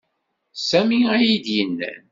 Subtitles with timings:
[0.55, 2.01] D Sami ay iyi-d-yennan.